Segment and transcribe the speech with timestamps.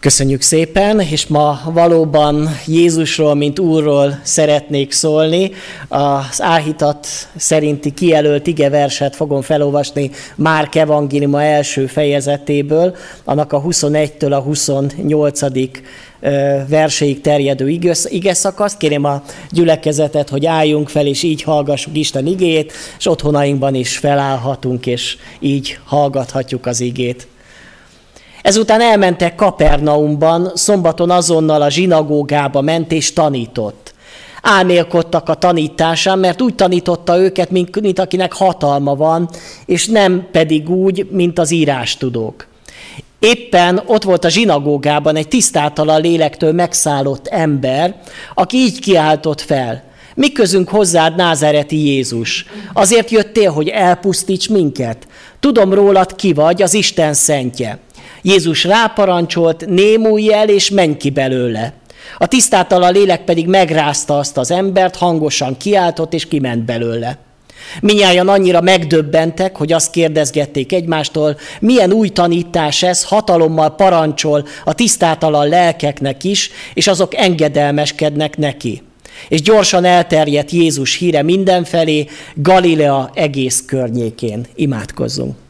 [0.00, 5.50] Köszönjük szépen, és ma valóban Jézusról, mint Úrról szeretnék szólni.
[5.88, 14.32] Az áhítat szerinti kijelölt ige verset fogom felolvasni Márk evangéliuma első fejezetéből, annak a 21-től
[14.32, 15.40] a 28
[16.68, 17.68] verseig terjedő
[18.08, 18.76] ige szakaszt.
[18.76, 24.86] Kérem a gyülekezetet, hogy álljunk fel, és így hallgassuk Isten igét, és otthonainkban is felállhatunk,
[24.86, 27.26] és így hallgathatjuk az igét.
[28.48, 33.94] Ezután elmentek Kapernaumban, szombaton azonnal a zsinagógába ment és tanított.
[34.42, 39.28] Álmélkodtak a tanításán, mert úgy tanította őket, mint, mint akinek hatalma van,
[39.66, 42.46] és nem pedig úgy, mint az írástudók.
[43.18, 48.00] Éppen ott volt a zsinagógában egy tisztátalan lélektől megszállott ember,
[48.34, 49.82] aki így kiáltott fel.
[50.14, 52.46] Mi közünk hozzád, názereti Jézus?
[52.72, 55.06] Azért jöttél, hogy elpusztíts minket?
[55.40, 57.78] Tudom rólad ki vagy, az Isten szentje.
[58.22, 61.72] Jézus ráparancsolt, némulj el és menj ki belőle.
[62.18, 67.18] A tisztátalan lélek pedig megrázta azt az embert, hangosan kiáltott és kiment belőle.
[67.80, 75.48] Minnyáján annyira megdöbbentek, hogy azt kérdezgették egymástól, milyen új tanítás ez, hatalommal parancsol a tisztátalan
[75.48, 78.82] lelkeknek is, és azok engedelmeskednek neki.
[79.28, 84.46] És gyorsan elterjedt Jézus híre mindenfelé, Galilea egész környékén.
[84.54, 85.47] Imádkozzunk!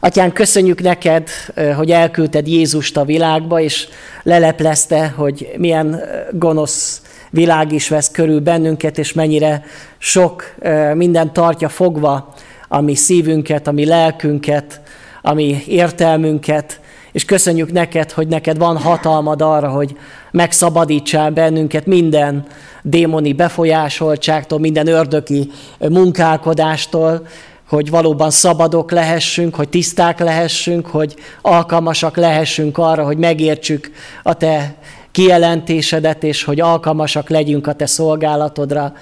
[0.00, 1.28] Atyán, köszönjük neked,
[1.76, 3.88] hogy elküldted Jézust a világba, és
[4.22, 6.00] leleplezte, hogy milyen
[6.32, 9.64] gonosz világ is vesz körül bennünket, és mennyire
[9.98, 10.54] sok
[10.94, 12.34] minden tartja fogva
[12.68, 14.80] a mi szívünket, a mi lelkünket,
[15.22, 16.80] a mi értelmünket,
[17.12, 19.96] és köszönjük neked, hogy neked van hatalmad arra, hogy
[20.30, 22.46] megszabadítsál bennünket minden
[22.82, 27.26] démoni befolyásoltságtól, minden ördöki munkálkodástól,
[27.68, 33.90] hogy valóban szabadok lehessünk, hogy tiszták lehessünk, hogy alkalmasak lehessünk arra, hogy megértsük
[34.22, 34.74] a te
[35.10, 38.92] kijelentésedet, és hogy alkalmasak legyünk a te szolgálatodra.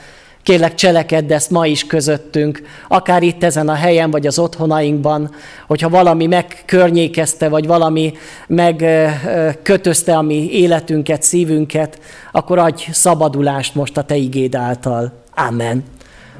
[0.42, 5.30] Kérlek, cselekedd ezt ma is közöttünk, akár itt ezen a helyen, vagy az otthonainkban,
[5.66, 8.12] hogyha valami megkörnyékezte, vagy valami
[8.46, 12.00] megkötözte a mi életünket, szívünket,
[12.32, 15.12] akkor adj szabadulást most a Te igéd által.
[15.34, 15.84] Amen.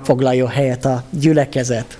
[0.02, 1.98] Foglaljon helyet a gyülekezet.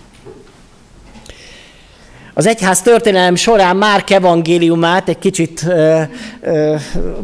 [2.38, 6.00] Az egyház történelem során már evangéliumát egy kicsit ö,
[6.41, 6.74] ö,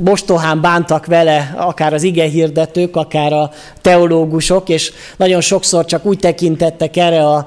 [0.05, 3.51] mostohán bántak vele, akár az ige hirdetők, akár a
[3.81, 7.47] teológusok, és nagyon sokszor csak úgy tekintettek erre a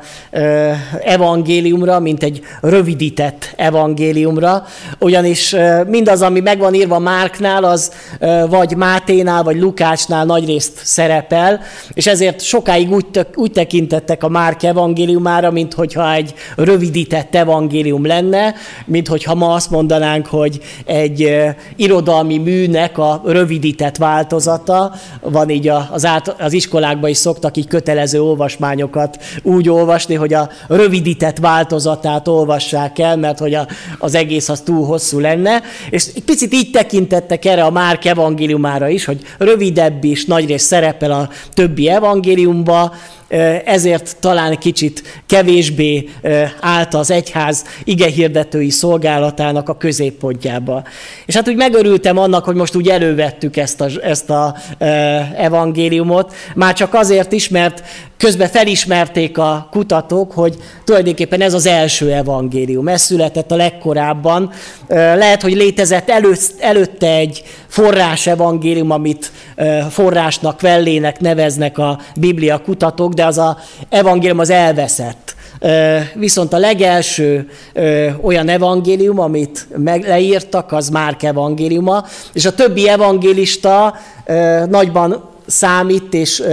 [1.03, 4.63] evangéliumra, mint egy rövidített evangéliumra,
[4.99, 11.61] ugyanis ö, mindaz, ami megvan írva Márknál, az ö, vagy Máténál, vagy Lukácsnál nagyrészt szerepel,
[11.93, 17.53] és ezért sokáig úgy, tök, úgy tekintettek a Márk evangéliumára, mint hogyha egy rövidített evangélium
[17.55, 18.55] evangélium lenne,
[18.85, 21.33] mint hogyha ma azt mondanánk, hogy egy
[21.75, 28.21] irodalmi műnek a rövidített változata, van így az, át, az iskolákban is szoktak így kötelező
[28.21, 33.67] olvasmányokat úgy olvasni, hogy a rövidített változatát olvassák el, mert hogy a,
[33.99, 38.89] az egész az túl hosszú lenne, és egy picit így tekintettek erre a Márk evangéliumára
[38.89, 42.91] is, hogy rövidebb is, nagyrészt szerepel a többi evangéliumba,
[43.65, 46.09] ezért talán kicsit kevésbé
[46.59, 50.83] állt az egyház igehirdetői szolgálatának a középpontjába.
[51.25, 54.55] És hát úgy megörültem annak, hogy most úgy elővettük ezt a, ezt a
[55.37, 57.83] evangéliumot, már csak azért is, mert
[58.17, 62.87] közben felismerték a kutatók, hogy tulajdonképpen ez az első evangélium.
[62.87, 64.51] Ez született a legkorábban.
[64.87, 66.11] Lehet, hogy létezett
[66.59, 69.31] előtte egy forrás evangélium, amit
[69.89, 73.57] forrásnak, vellének neveznek a Biblia kutatók, de az a
[73.89, 75.35] evangélium az elveszett.
[76.13, 77.49] Viszont a legelső
[78.21, 83.95] olyan evangélium, amit leírtak, az Márk evangéliuma, és a többi evangélista
[84.69, 86.43] nagyban számít és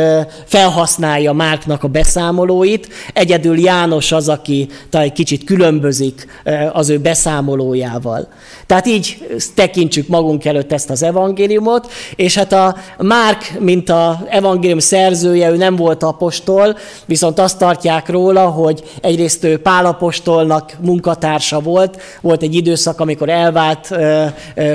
[0.46, 2.88] felhasználja Márknak a beszámolóit.
[3.12, 8.28] Egyedül János az, aki talán egy kicsit különbözik az ő beszámolójával.
[8.72, 14.78] Tehát így tekintsük magunk előtt ezt az evangéliumot, és hát a Márk, mint a evangélium
[14.78, 16.76] szerzője, ő nem volt apostol,
[17.06, 23.88] viszont azt tartják róla, hogy egyrészt ő Pálapostolnak munkatársa volt, volt egy időszak, amikor elvált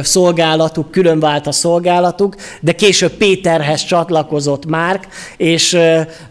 [0.01, 5.07] szolgálatuk, különvált a szolgálatuk, de később Péterhez csat csatlakozott Márk,
[5.37, 5.77] és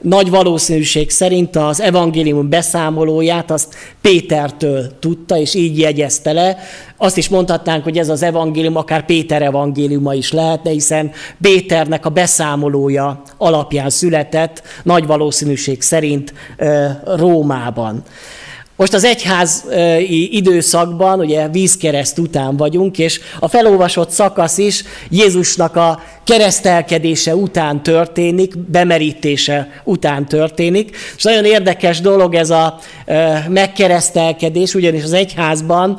[0.00, 6.58] nagy valószínűség szerint az evangélium beszámolóját azt Pétertől tudta, és így jegyezte le.
[6.96, 11.10] Azt is mondhatnánk, hogy ez az evangélium akár Péter evangéliuma is lehetne, hiszen
[11.40, 16.34] Péternek a beszámolója alapján született, nagy valószínűség szerint
[17.04, 18.02] Rómában.
[18.76, 26.00] Most az egyházi időszakban, ugye vízkereszt után vagyunk, és a felolvasott szakasz is Jézusnak a
[26.26, 30.96] keresztelkedése után történik, bemerítése után történik.
[31.16, 32.78] És nagyon érdekes dolog ez a
[33.48, 35.98] megkeresztelkedés, ugyanis az egyházban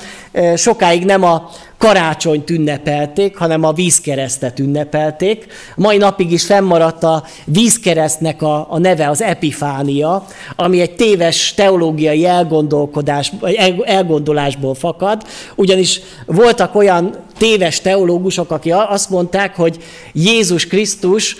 [0.55, 5.45] sokáig nem a karácsonyt ünnepelték, hanem a vízkeresztet ünnepelték.
[5.75, 10.25] Mai napig is fennmaradt a vízkeresztnek a, a neve, az epifánia,
[10.55, 13.31] ami egy téves teológiai elgondolkodás,
[13.85, 15.21] elgondolásból fakad,
[15.55, 21.35] ugyanis voltak olyan téves teológusok, akik azt mondták, hogy Jézus Krisztus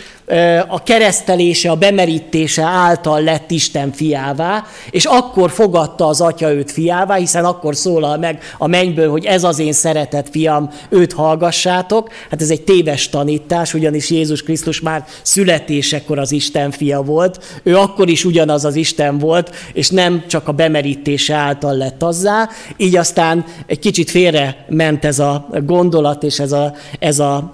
[0.68, 7.16] a keresztelése, a bemerítése által lett Isten fiává, és akkor fogadta az atya őt fiává,
[7.16, 12.10] hiszen akkor szólal meg a mennyből, hogy ez az én szeretett fiam, őt hallgassátok.
[12.30, 17.60] Hát ez egy téves tanítás, ugyanis Jézus Krisztus már születésekor az Isten fia volt.
[17.64, 22.50] Ő akkor is ugyanaz az Isten volt, és nem csak a bemerítése által lett azzá.
[22.78, 27.50] Így aztán egy kicsit félre ment ez a gondolat, és ez a, ez a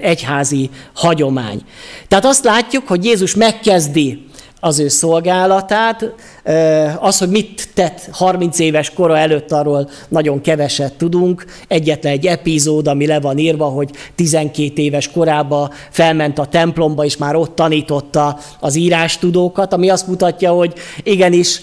[0.00, 1.62] egyházi hagyomány.
[2.08, 4.24] Tehát azt látjuk, hogy Jézus megkezdi
[4.60, 6.12] az ő szolgálatát.
[6.98, 11.44] Az, hogy mit tett 30 éves kora előtt, arról nagyon keveset tudunk.
[11.68, 17.16] Egyetlen egy epizód, ami le van írva, hogy 12 éves korában felment a templomba, és
[17.16, 20.72] már ott tanította az írástudókat, ami azt mutatja, hogy
[21.02, 21.60] igenis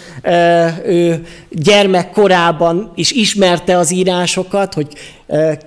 [0.86, 4.88] ő gyermekkorában is ismerte az írásokat, hogy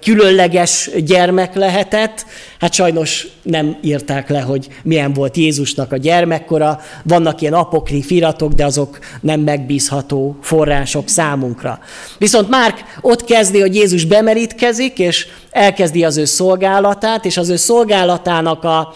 [0.03, 2.27] különleges gyermek lehetett.
[2.61, 6.81] Hát sajnos nem írták le, hogy milyen volt Jézusnak a gyermekkora.
[7.03, 11.79] Vannak ilyen apokrif iratok, de azok nem megbízható források számunkra.
[12.19, 17.57] Viszont Márk ott kezdi, hogy Jézus bemerítkezik, és elkezdi az ő szolgálatát, és az ő
[17.57, 18.95] szolgálatának a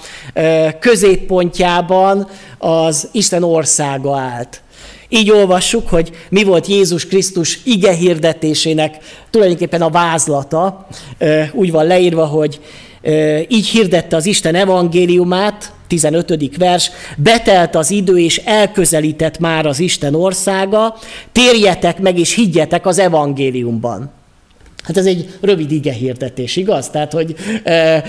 [0.80, 2.28] középpontjában
[2.58, 4.62] az Isten országa állt.
[5.12, 8.96] Így olvassuk, hogy mi volt Jézus Krisztus ige hirdetésének
[9.30, 10.86] tulajdonképpen a vázlata.
[11.52, 12.60] Úgy van leírva, hogy
[13.48, 16.56] így hirdette az Isten evangéliumát, 15.
[16.56, 20.98] vers, betelt az idő, és elközelített már az Isten országa,
[21.32, 24.10] térjetek meg és higgyetek az evangéliumban.
[24.82, 26.90] Hát ez egy rövid ige hirdetés, igaz?
[26.90, 27.34] Tehát, hogy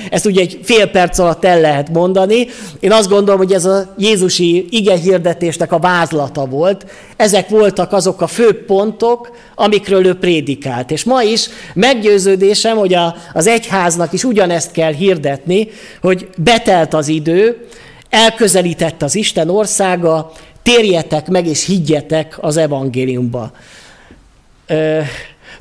[0.09, 2.47] ezt ugye egy fél perc alatt el lehet mondani.
[2.79, 6.85] Én azt gondolom, hogy ez a Jézusi ige hirdetésnek a vázlata volt.
[7.15, 10.91] Ezek voltak azok a fő pontok, amikről ő prédikált.
[10.91, 15.67] És ma is meggyőződésem, hogy a, az egyháznak is ugyanezt kell hirdetni,
[16.01, 17.67] hogy betelt az idő,
[18.09, 20.31] elközelített az Isten országa,
[20.63, 23.51] térjetek meg és higgyetek az evangéliumba.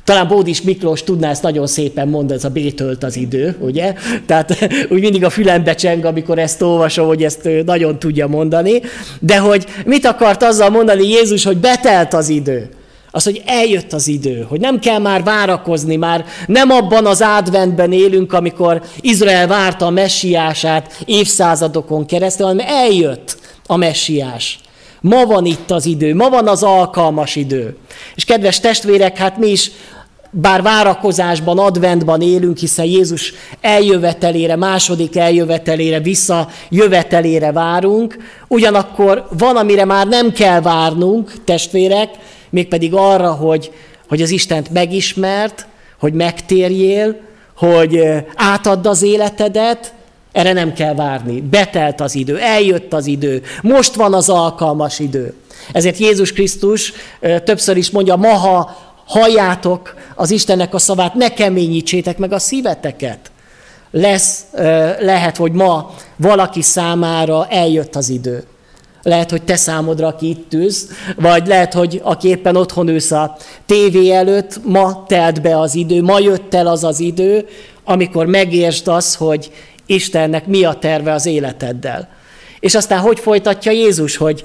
[0.03, 3.93] Talán Bódis Miklós tudná ezt nagyon szépen mondani, ez a B-tölt az idő, ugye?
[4.25, 4.57] Tehát
[4.91, 8.81] úgy mindig a fülembe cseng, amikor ezt olvasom, hogy ezt nagyon tudja mondani.
[9.19, 12.69] De hogy mit akart azzal mondani Jézus, hogy betelt az idő?
[13.13, 17.91] Az, hogy eljött az idő, hogy nem kell már várakozni, már nem abban az adventben
[17.91, 24.59] élünk, amikor Izrael várta a messiását évszázadokon keresztül, hanem eljött a messiás.
[25.01, 27.77] Ma van itt az idő, ma van az alkalmas idő.
[28.15, 29.71] És kedves testvérek, hát mi is
[30.31, 38.17] bár várakozásban, adventban élünk, hiszen Jézus eljövetelére, második eljövetelére, visszajövetelére várunk,
[38.47, 42.09] ugyanakkor van, amire már nem kell várnunk, testvérek,
[42.49, 43.71] mégpedig arra, hogy,
[44.07, 45.65] hogy az Istent megismert,
[45.99, 47.19] hogy megtérjél,
[47.55, 48.03] hogy
[48.35, 49.93] átadd az életedet,
[50.31, 51.41] erre nem kell várni.
[51.41, 55.33] Betelt az idő, eljött az idő, most van az alkalmas idő.
[55.71, 56.93] Ezért Jézus Krisztus
[57.43, 63.31] többször is mondja, ma ha halljátok az Istennek a szavát, ne keményítsétek meg a szíveteket.
[63.91, 64.45] Lesz,
[64.99, 68.43] lehet, hogy ma valaki számára eljött az idő.
[69.03, 73.37] Lehet, hogy te számodra, aki itt ülsz, vagy lehet, hogy aki éppen otthon ülsz a
[73.65, 77.47] tévé előtt, ma telt be az idő, ma jött el az az idő,
[77.83, 79.51] amikor megértsd azt, hogy
[79.91, 82.09] Istennek mi a terve az életeddel.
[82.59, 84.43] És aztán hogy folytatja Jézus, hogy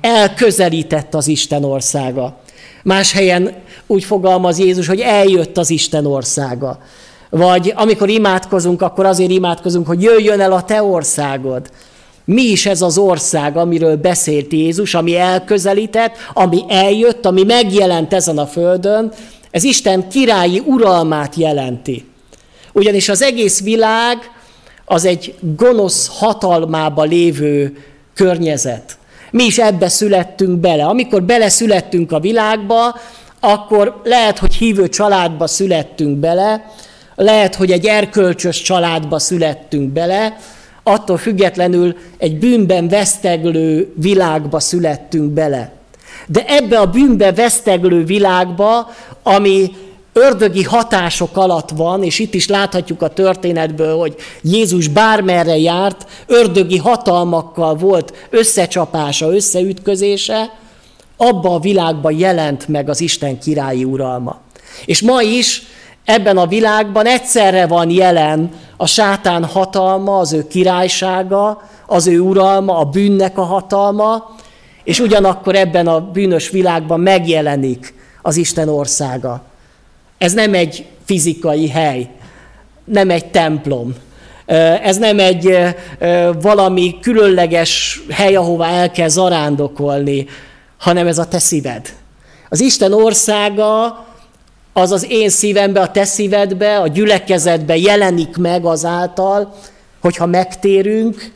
[0.00, 2.40] elközelített az Isten országa.
[2.82, 3.54] Más helyen
[3.86, 6.78] úgy fogalmaz Jézus, hogy eljött az Isten országa.
[7.30, 11.70] Vagy amikor imádkozunk, akkor azért imádkozunk, hogy jöjjön el a te országod.
[12.24, 18.38] Mi is ez az ország, amiről beszélt Jézus, ami elközelített, ami eljött, ami megjelent ezen
[18.38, 19.12] a földön,
[19.50, 22.04] ez Isten királyi uralmát jelenti.
[22.72, 24.18] Ugyanis az egész világ
[24.92, 27.76] az egy gonosz hatalmába lévő
[28.14, 28.98] környezet.
[29.30, 30.84] Mi is ebbe születtünk bele.
[30.84, 32.96] Amikor beleszülettünk a világba,
[33.40, 36.70] akkor lehet, hogy hívő családba születtünk bele,
[37.14, 40.36] lehet, hogy egy erkölcsös családba születtünk bele,
[40.82, 45.72] attól függetlenül egy bűnben veszteglő világba születtünk bele.
[46.26, 48.90] De ebbe a bűnbe veszteglő világba,
[49.22, 49.70] ami
[50.12, 56.78] ördögi hatások alatt van, és itt is láthatjuk a történetből, hogy Jézus bármerre járt, ördögi
[56.78, 60.50] hatalmakkal volt összecsapása, összeütközése,
[61.16, 64.40] abba a világban jelent meg az Isten királyi uralma.
[64.84, 65.62] És ma is
[66.04, 72.78] ebben a világban egyszerre van jelen a sátán hatalma, az ő királysága, az ő uralma,
[72.78, 74.30] a bűnnek a hatalma,
[74.84, 79.42] és ugyanakkor ebben a bűnös világban megjelenik az Isten országa.
[80.22, 82.08] Ez nem egy fizikai hely,
[82.84, 83.94] nem egy templom,
[84.82, 85.58] ez nem egy
[86.40, 90.26] valami különleges hely, ahová el kell zarándokolni,
[90.78, 91.94] hanem ez a te szíved.
[92.48, 94.06] Az Isten országa
[94.72, 99.54] az az én szívembe, a te szívedbe, a gyülekezetbe jelenik meg azáltal,
[100.00, 101.32] hogyha megtérünk,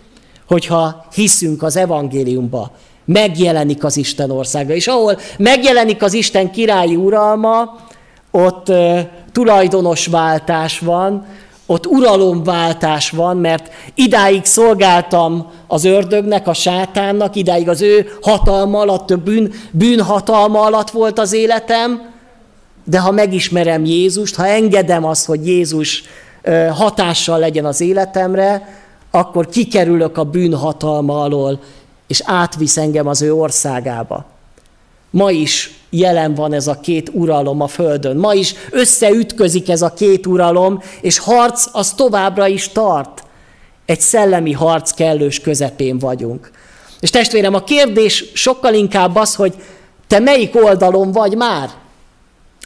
[0.49, 2.71] hogyha hiszünk az evangéliumba.
[3.05, 4.75] Megjelenik az Isten országa.
[4.75, 7.85] És ahol megjelenik az Isten királyi uralma,
[8.37, 8.73] ott
[9.33, 11.27] tulajdonosváltás van,
[11.67, 19.11] ott uralomváltás van, mert idáig szolgáltam az ördögnek, a sátánnak, idáig az ő hatalma alatt,
[19.11, 22.15] a bűn, bűnhatalma alatt volt az életem,
[22.85, 26.03] de ha megismerem Jézust, ha engedem azt, hogy Jézus
[26.73, 28.79] hatással legyen az életemre,
[29.11, 31.61] akkor kikerülök a bűnhatalma alól,
[32.07, 34.25] és átvisz engem az ő országába.
[35.11, 38.17] Ma is jelen van ez a két uralom a Földön.
[38.17, 43.25] Ma is összeütközik ez a két uralom, és harc az továbbra is tart.
[43.87, 46.51] Egy szellemi harc kellős közepén vagyunk.
[47.01, 49.55] És testvérem, a kérdés sokkal inkább az, hogy
[50.07, 51.71] te melyik oldalon vagy már?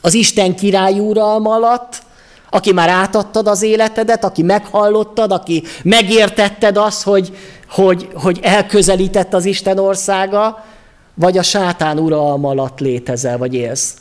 [0.02, 2.02] Az Isten király uralma alatt,
[2.50, 7.36] aki már átadtad az életedet, aki meghallottad, aki megértetted azt, hogy,
[7.68, 10.64] hogy, hogy elközelített az Isten országa,
[11.14, 13.94] vagy a sátán uralma alatt létezel, vagy élsz.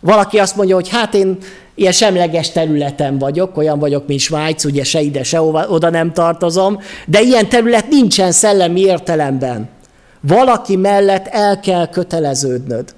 [0.00, 1.38] Valaki azt mondja, hogy hát én
[1.74, 6.78] ilyen semleges területen vagyok, olyan vagyok, mint Svájc, ugye se ide, se oda nem tartozom,
[7.06, 9.68] de ilyen terület nincsen szellemi értelemben.
[10.20, 12.94] Valaki mellett el kell köteleződnöd.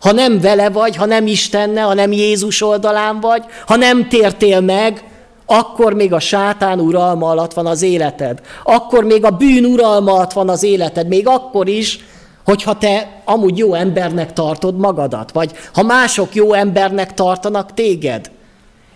[0.00, 4.60] Ha nem vele vagy, ha nem Istenne, ha nem Jézus oldalán vagy, ha nem tértél
[4.60, 5.04] meg,
[5.46, 8.40] akkor még a sátán uralma alatt van az életed.
[8.64, 11.08] Akkor még a bűn uralma alatt van az életed.
[11.08, 12.04] Még akkor is,
[12.44, 18.30] hogyha te amúgy jó embernek tartod magadat, vagy ha mások jó embernek tartanak téged.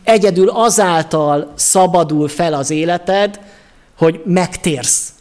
[0.04, 3.40] Egyedül azáltal szabadul fel az életed,
[3.98, 5.12] hogy megtérsz,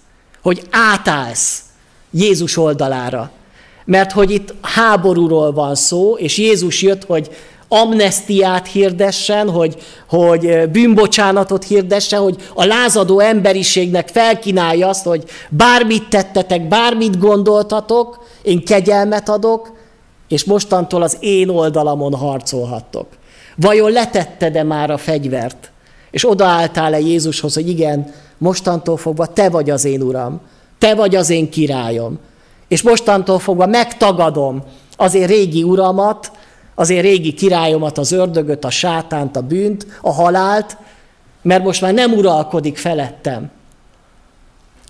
[0.42, 1.62] hogy átállsz
[2.12, 3.32] Jézus oldalára.
[3.86, 7.30] Mert hogy itt háborúról van szó, és Jézus jött, hogy
[7.74, 9.76] amnestiát hirdessen, hogy,
[10.10, 18.64] hogy bűnbocsánatot hirdessen, hogy a lázadó emberiségnek felkínálja azt, hogy bármit tettetek, bármit gondoltatok, én
[18.66, 19.72] kegyelmet adok,
[20.28, 23.08] és mostantól az én oldalamon harcolhattok.
[23.56, 25.72] Vajon letetted-e már a fegyvert?
[26.12, 30.42] És odaálltál-e Jézushoz, hogy igen, mostantól fogva te vagy az én uram,
[30.80, 32.20] te vagy az én királyom.
[32.68, 34.64] És mostantól fogva megtagadom
[34.98, 36.32] az én régi uramat,
[36.76, 40.78] az én régi királyomat, az ördögöt, a sátánt, a bűnt, a halált,
[41.42, 43.52] mert most már nem uralkodik felettem.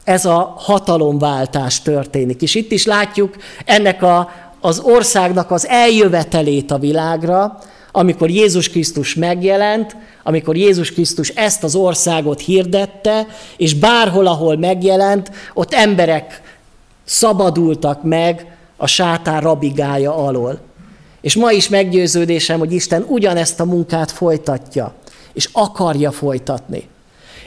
[0.04, 2.42] Ez a hatalomváltás történik.
[2.42, 3.36] És itt is látjuk
[3.66, 4.30] ennek a,
[4.62, 7.60] az országnak az eljövetelét a világra,
[7.92, 15.32] amikor Jézus Krisztus megjelent, amikor Jézus Krisztus ezt az országot hirdette, és bárhol, ahol megjelent,
[15.54, 16.42] ott emberek
[17.04, 20.60] szabadultak meg a sátán rabigája alól.
[21.24, 24.94] És ma is meggyőződésem, hogy Isten ugyanezt a munkát folytatja,
[25.34, 26.88] és akarja folytatni.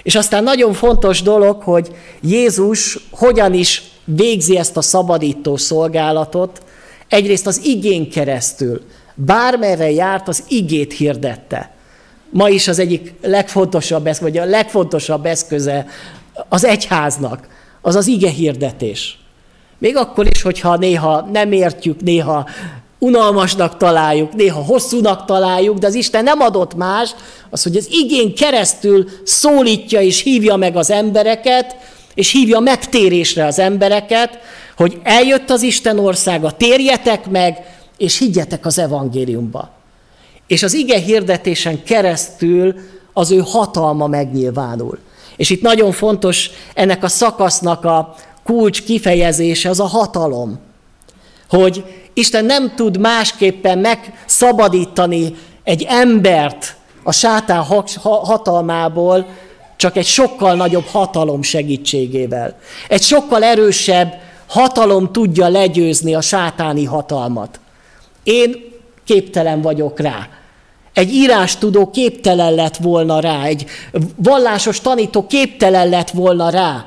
[0.03, 6.63] És aztán nagyon fontos dolog, hogy Jézus hogyan is végzi ezt a szabadító szolgálatot,
[7.09, 8.83] egyrészt az igén keresztül.
[9.15, 11.75] Bármerre járt, az igét hirdette.
[12.31, 15.87] Ma is az egyik legfontosabb, vagy a legfontosabb eszköze
[16.49, 17.49] az egyháznak,
[17.81, 19.19] az az ige hirdetés.
[19.79, 22.49] Még akkor is, hogyha néha nem értjük, néha
[22.99, 27.11] unalmasnak találjuk, néha hosszúnak találjuk, de az Isten nem adott más,
[27.51, 31.77] az, hogy az igén keresztül szólítja és hívja meg az embereket,
[32.15, 34.39] és hívja megtérésre az embereket,
[34.77, 39.71] hogy eljött az Isten országa, térjetek meg, és higgyetek az evangéliumba.
[40.47, 42.75] És az ige hirdetésen keresztül
[43.13, 44.99] az ő hatalma megnyilvánul.
[45.37, 50.59] És itt nagyon fontos ennek a szakasznak a kulcs kifejezése, az a hatalom.
[51.49, 51.85] Hogy
[52.19, 57.65] Isten nem tud másképpen megszabadítani egy embert a sátán
[58.03, 59.27] hatalmából,
[59.77, 62.59] csak egy sokkal nagyobb hatalom segítségével.
[62.89, 64.15] Egy sokkal erősebb
[64.47, 67.61] hatalom tudja legyőzni a sátáni hatalmat.
[68.23, 68.57] Én
[69.05, 70.29] képtelen vagyok rá.
[70.93, 73.67] Egy írás tudó képtelen lett volna rá, egy
[74.17, 76.87] vallásos tanító képtelen lett volna rá,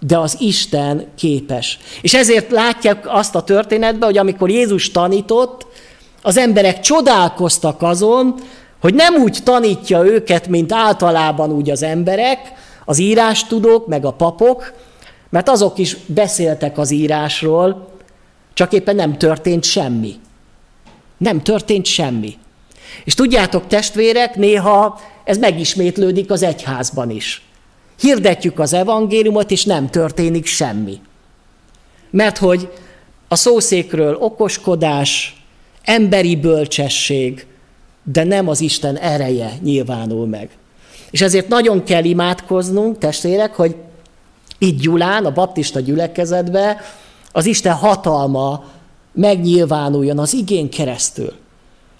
[0.00, 1.78] de az Isten képes.
[2.00, 5.66] És ezért látják azt a történetben, hogy amikor Jézus tanított,
[6.22, 8.34] az emberek csodálkoztak azon,
[8.80, 12.52] hogy nem úgy tanítja őket, mint általában úgy az emberek,
[12.84, 14.72] az írástudók, meg a papok,
[15.30, 17.88] mert azok is beszéltek az írásról,
[18.54, 20.14] csak éppen nem történt semmi.
[21.16, 22.36] Nem történt semmi.
[23.04, 27.47] És tudjátok, testvérek, néha ez megismétlődik az egyházban is.
[28.00, 31.00] Hirdetjük az evangéliumot, és nem történik semmi.
[32.10, 32.72] Mert hogy
[33.28, 35.42] a szószékről okoskodás,
[35.82, 37.46] emberi bölcsesség,
[38.02, 40.50] de nem az Isten ereje nyilvánul meg.
[41.10, 43.76] És ezért nagyon kell imádkoznunk, testvérek, hogy
[44.58, 46.80] itt Gyulán, a baptista gyülekezetbe
[47.32, 48.64] az Isten hatalma
[49.12, 51.32] megnyilvánuljon az igén keresztül.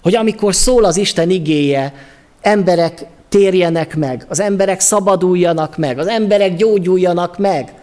[0.01, 1.93] Hogy amikor szól az Isten igéje,
[2.41, 7.73] emberek térjenek meg, az emberek szabaduljanak meg, az emberek gyógyuljanak meg.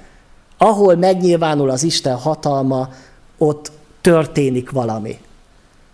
[0.58, 2.88] Ahol megnyilvánul az Isten hatalma,
[3.38, 5.18] ott történik valami.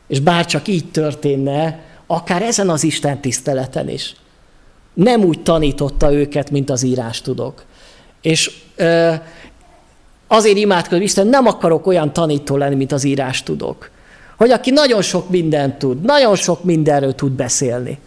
[0.07, 4.17] És bár csak így történne, akár ezen az Isten tiszteleten is.
[4.95, 7.65] Nem úgy tanította őket, mint az írás tudok.
[8.21, 9.13] És ö,
[10.27, 13.91] azért imádkozom, Isten, nem akarok olyan tanító lenni, mint az írás tudok.
[14.37, 17.99] Hogy aki nagyon sok mindent tud, nagyon sok mindenről tud beszélni,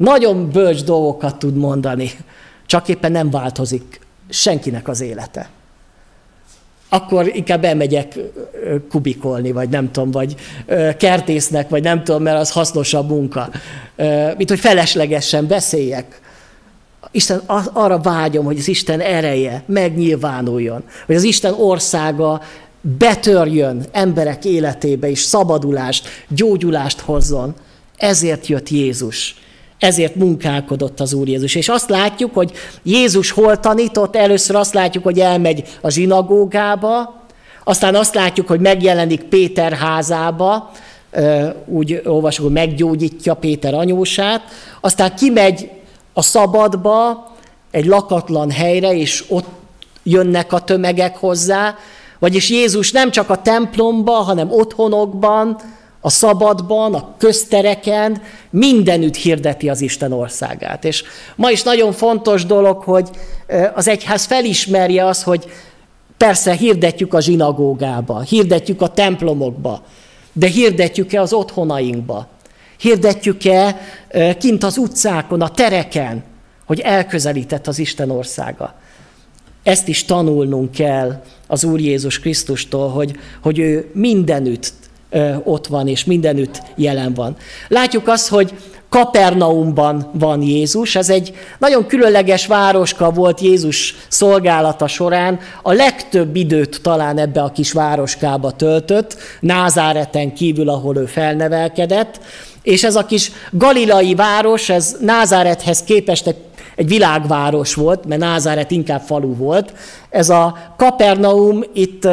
[0.00, 2.10] nagyon bölcs dolgokat tud mondani,
[2.66, 5.48] csak éppen nem változik senkinek az élete.
[6.88, 8.18] Akkor inkább elmegyek
[8.90, 10.34] kubikolni, vagy nem tudom, vagy
[10.98, 13.50] kertésznek, vagy nem tudom, mert az hasznosabb munka.
[14.36, 16.20] Mint hogy feleslegesen beszéljek.
[17.10, 17.42] Isten,
[17.72, 22.42] arra vágyom, hogy az Isten ereje megnyilvánuljon, hogy az Isten országa
[22.98, 27.54] betörjön emberek életébe, és szabadulást, gyógyulást hozzon.
[27.96, 29.48] Ezért jött Jézus.
[29.80, 31.54] Ezért munkálkodott az Úr Jézus.
[31.54, 37.20] És azt látjuk, hogy Jézus hol tanított, először azt látjuk, hogy elmegy a zsinagógába,
[37.64, 40.70] aztán azt látjuk, hogy megjelenik Péter házába,
[41.66, 44.42] úgy olvasok, hogy meggyógyítja Péter anyósát,
[44.80, 45.70] aztán kimegy
[46.12, 47.28] a szabadba,
[47.70, 49.48] egy lakatlan helyre, és ott
[50.02, 51.74] jönnek a tömegek hozzá,
[52.18, 55.56] vagyis Jézus nem csak a templomban, hanem otthonokban,
[56.00, 60.84] a szabadban, a köztereken, mindenütt hirdeti az Isten országát.
[60.84, 61.04] És
[61.36, 63.08] ma is nagyon fontos dolog, hogy
[63.74, 65.46] az egyház felismerje az, hogy
[66.16, 69.82] persze hirdetjük a zsinagógába, hirdetjük a templomokba,
[70.32, 72.28] de hirdetjük-e az otthonainkba?
[72.78, 73.80] Hirdetjük-e
[74.38, 76.24] kint az utcákon, a tereken,
[76.66, 78.74] hogy elközelített az Isten országa?
[79.62, 84.72] Ezt is tanulnunk kell az Úr Jézus Krisztustól, hogy, hogy ő mindenütt
[85.44, 87.36] ott van, és mindenütt jelen van.
[87.68, 88.54] Látjuk azt, hogy
[88.88, 96.82] Kapernaumban van Jézus, ez egy nagyon különleges városka volt Jézus szolgálata során, a legtöbb időt
[96.82, 102.20] talán ebbe a kis városkába töltött, Názáreten kívül, ahol ő felnevelkedett,
[102.62, 106.36] és ez a kis galilai város, ez Názárethez képest egy
[106.76, 109.72] egy világváros volt, mert Názáret inkább falu volt.
[110.10, 112.08] Ez a Kapernaum, itt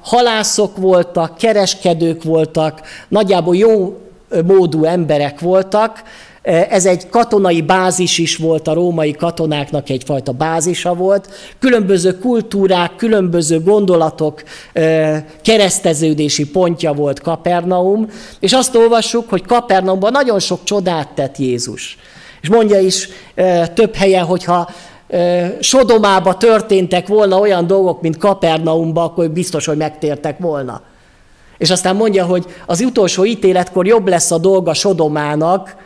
[0.00, 3.98] halászok voltak, kereskedők voltak, nagyjából jó
[4.44, 6.02] módú emberek voltak,
[6.70, 11.28] ez egy katonai bázis is volt, a római katonáknak egyfajta bázisa volt.
[11.58, 14.42] Különböző kultúrák, különböző gondolatok
[15.42, 18.08] kereszteződési pontja volt Kapernaum,
[18.40, 21.98] és azt olvassuk, hogy Kapernaumban nagyon sok csodát tett Jézus.
[22.40, 23.08] És mondja is
[23.74, 24.70] több helyen, hogyha
[25.60, 30.82] Sodomába történtek volna olyan dolgok, mint Kapernaumba, akkor biztos, hogy megtértek volna.
[31.58, 35.76] És aztán mondja, hogy az utolsó ítéletkor jobb lesz a dolga Sodomának,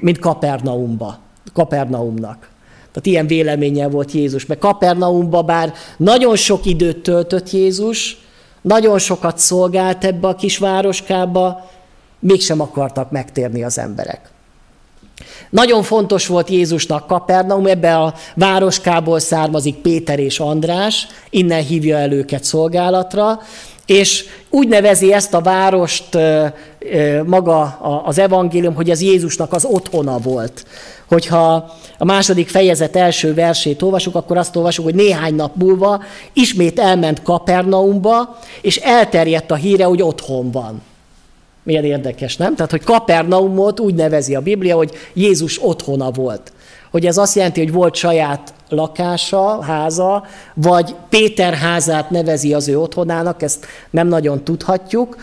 [0.00, 1.18] mint Kapernaumba,
[1.52, 2.48] Kapernaumnak.
[2.92, 4.46] Tehát ilyen véleménye volt Jézus.
[4.46, 8.18] Mert Kapernaumba bár nagyon sok időt töltött Jézus,
[8.60, 11.70] nagyon sokat szolgált ebbe a kis városkába,
[12.18, 14.30] mégsem akartak megtérni az emberek.
[15.50, 22.12] Nagyon fontos volt Jézusnak Kapernaum, ebbe a városkából származik Péter és András, innen hívja el
[22.12, 23.40] őket szolgálatra,
[23.86, 26.18] és úgy nevezi ezt a várost
[27.24, 27.62] maga
[28.04, 30.66] az evangélium, hogy ez Jézusnak az otthona volt.
[31.08, 36.78] Hogyha a második fejezet első versét olvasjuk, akkor azt olvasjuk, hogy néhány nap múlva ismét
[36.78, 40.82] elment Kapernaumba, és elterjedt a híre, hogy otthon van.
[41.64, 42.54] Milyen érdekes, nem?
[42.54, 46.52] Tehát, hogy Kapernaumot úgy nevezi a Biblia, hogy Jézus otthona volt.
[46.94, 50.24] hogy ez azt jelenti, hogy volt saját lakása, háza,
[50.54, 55.16] vagy Péter házát nevezi az ő otthonának, ezt nem nagyon tudhatjuk,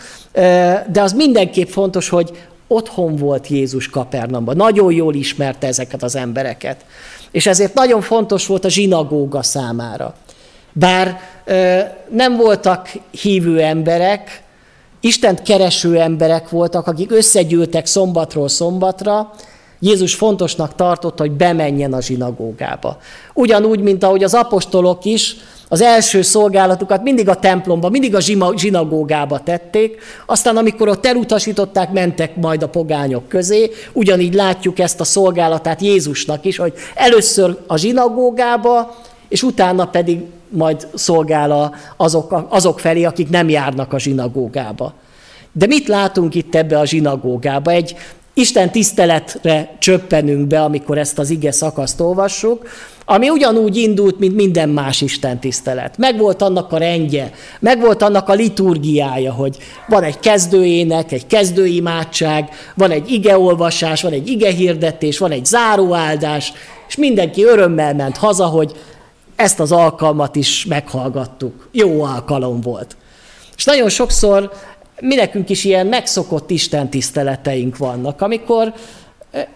[0.92, 2.30] de az mindenképp fontos, hogy
[2.66, 4.56] otthon volt Jézus Kapernamban.
[4.56, 6.84] Nagyon jól ismerte ezeket az embereket.
[7.30, 10.14] És ezért nagyon fontos volt a zsinagóga számára.
[10.72, 11.20] Bár
[12.08, 14.41] nem voltak hívő emberek,
[15.04, 19.30] Istent kereső emberek voltak, akik összegyűltek szombatról szombatra,
[19.78, 22.96] Jézus fontosnak tartotta, hogy bemenjen a zsinagógába.
[23.34, 25.36] Ugyanúgy, mint ahogy az apostolok is
[25.68, 28.20] az első szolgálatukat mindig a templomba, mindig a
[28.56, 35.04] zsinagógába tették, aztán amikor ott elutasították, mentek majd a pogányok közé, ugyanígy látjuk ezt a
[35.04, 38.96] szolgálatát Jézusnak is, hogy először a zsinagógába,
[39.28, 40.20] és utána pedig
[40.52, 44.94] majd szolgál azok, azok felé, akik nem járnak a zsinagógába.
[45.52, 47.70] De mit látunk itt ebbe a zsinagógába?
[47.70, 47.96] Egy
[48.34, 52.68] Isten tiszteletre csöppenünk be, amikor ezt az ige szakaszt olvassuk,
[53.04, 55.98] ami ugyanúgy indult, mint minden más Isten tisztelet.
[55.98, 59.56] Megvolt annak a rendje, megvolt annak a liturgiája, hogy
[59.88, 66.52] van egy kezdőének, egy kezdőimádság, van egy igeolvasás, van egy igehirdetés, van egy záróáldás,
[66.88, 68.72] és mindenki örömmel ment haza, hogy
[69.42, 71.68] ezt az alkalmat is meghallgattuk.
[71.72, 72.96] Jó alkalom volt.
[73.56, 74.52] És nagyon sokszor
[75.00, 78.72] mi nekünk is ilyen megszokott Isten tiszteleteink vannak, amikor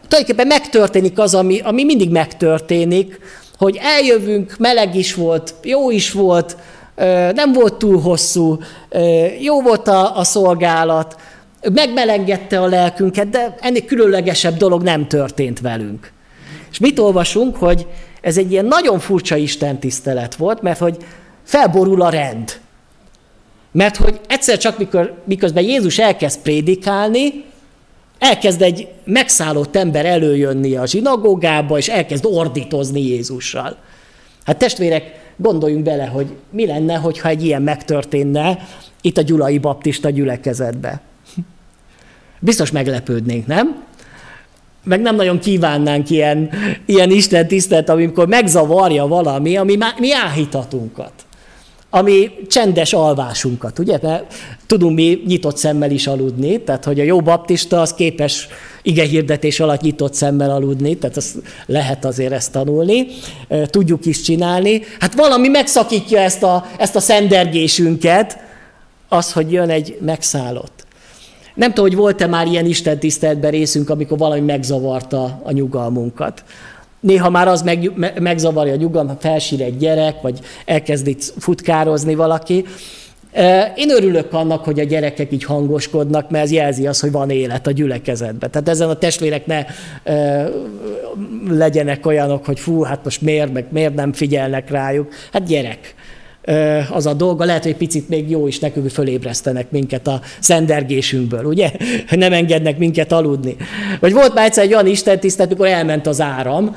[0.08, 3.20] tulajdonképpen megtörténik az, ami, ami mindig megtörténik,
[3.58, 6.56] hogy eljövünk, meleg is volt, jó is volt,
[7.32, 8.58] nem volt túl hosszú,
[9.40, 11.16] jó volt a, a szolgálat,
[11.72, 16.12] megmelengedte a lelkünket, de ennél különlegesebb dolog nem történt velünk.
[16.70, 17.86] És mit olvasunk, hogy
[18.26, 20.96] ez egy ilyen nagyon furcsa Isten tisztelet volt, mert hogy
[21.42, 22.60] felborul a rend.
[23.72, 27.44] Mert hogy egyszer csak, mikor, miközben Jézus elkezd prédikálni,
[28.18, 33.76] elkezd egy megszállott ember előjönni a zsinagógába, és elkezd ordítozni Jézussal.
[34.44, 38.58] Hát testvérek, gondoljunk bele, hogy mi lenne, hogyha egy ilyen megtörténne
[39.00, 41.00] itt a Gyulai Baptista gyülekezetbe.
[42.40, 43.84] Biztos meglepődnénk, nem?
[44.86, 46.50] Meg nem nagyon kívánnánk ilyen,
[46.86, 51.12] ilyen Isten tisztelt, amikor megzavarja valami, ami mi áhítatunkat
[51.90, 53.98] ami csendes alvásunkat, ugye?
[54.02, 54.34] Mert
[54.66, 58.48] tudunk mi nyitott szemmel is aludni, tehát hogy a jó baptista az képes
[58.82, 61.34] igehirdetés alatt nyitott szemmel aludni, tehát az
[61.66, 63.06] lehet azért ezt tanulni,
[63.66, 64.82] tudjuk is csinálni.
[64.98, 68.38] Hát valami megszakítja ezt a, ezt a szendergésünket,
[69.08, 70.85] az, hogy jön egy megszállott.
[71.56, 76.44] Nem tudom, hogy volt-e már ilyen Isten tiszteletben részünk, amikor valami megzavarta a nyugalmunkat.
[77.00, 82.64] Néha már az meg, megzavarja a nyugalmat, felsír egy gyerek, vagy elkezd itt futkározni valaki.
[83.74, 87.66] Én örülök annak, hogy a gyerekek így hangoskodnak, mert ez jelzi azt, hogy van élet
[87.66, 88.50] a gyülekezetben.
[88.50, 89.64] Tehát ezen a testvérek ne
[90.04, 90.48] e,
[91.48, 95.12] legyenek olyanok, hogy fú, hát most miért, meg miért nem figyelnek rájuk.
[95.32, 95.94] Hát gyerek
[96.90, 97.44] az a dolga.
[97.44, 101.70] Lehet, hogy picit még jó is nekünk, fölébresztenek minket a szendergésünkből, ugye?
[102.10, 103.56] Nem engednek minket aludni.
[104.00, 106.76] Vagy volt már egyszer egy olyan istentisztet, mikor elment az áram,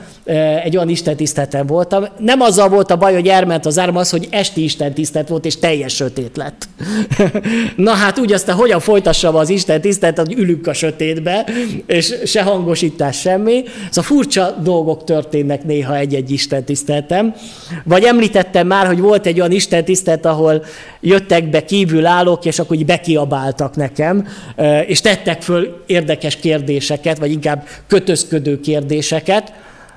[0.63, 2.05] egy olyan istentiszteten voltam.
[2.19, 5.58] Nem azzal volt a baj, hogy elment az áram, az, hogy esti istentisztet volt, és
[5.58, 6.69] teljes sötét lett.
[7.75, 11.47] Na hát úgy aztán hogyan folytassam az istentisztet, hogy ülünk a sötétbe,
[11.86, 13.63] és se hangosítás, semmi.
[13.89, 17.34] Szóval furcsa dolgok történnek néha egy-egy istentiszteltem.
[17.84, 20.65] Vagy említettem már, hogy volt egy olyan Isten tisztelt, ahol
[21.02, 24.28] jöttek be kívülállók, és akkor így bekiabáltak nekem,
[24.88, 29.54] és tettek föl érdekes kérdéseket, vagy inkább kötözködő kérdéseket.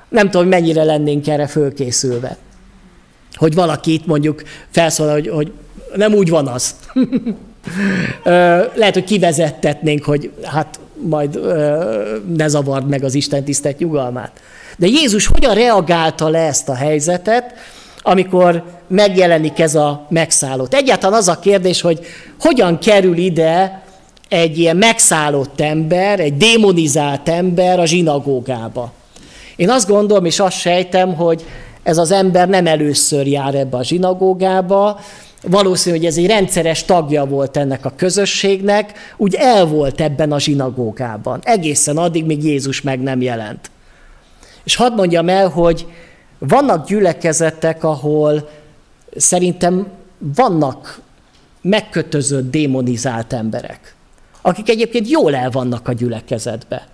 [0.09, 2.37] Nem tudom, hogy mennyire lennénk erre fölkészülve.
[3.33, 5.51] Hogy valaki itt mondjuk felszólal, hogy, hogy
[5.95, 6.75] nem úgy van az.
[8.75, 11.39] Lehet, hogy kivezettetnénk, hogy hát majd
[12.35, 14.41] ne zavard meg az Isten tisztelt nyugalmát.
[14.77, 17.53] De Jézus hogyan reagálta le ezt a helyzetet?
[18.03, 20.73] Amikor megjelenik ez a megszállott.
[20.73, 21.99] Egyáltalán az a kérdés, hogy
[22.39, 23.83] hogyan kerül ide
[24.29, 28.91] egy ilyen megszállott ember, egy démonizált ember a zsinagógába.
[29.55, 31.45] Én azt gondolom, és azt sejtem, hogy
[31.83, 34.99] ez az ember nem először jár ebbe a zsinagógába,
[35.41, 40.39] valószínű, hogy ez egy rendszeres tagja volt ennek a közösségnek, úgy el volt ebben a
[40.39, 43.71] zsinagógában, egészen addig, míg Jézus meg nem jelent.
[44.63, 45.85] És hadd mondjam el, hogy
[46.47, 48.49] vannak gyülekezetek, ahol
[49.15, 51.01] szerintem vannak
[51.61, 53.95] megkötözött, démonizált emberek,
[54.41, 56.87] akik egyébként jól el vannak a gyülekezetbe.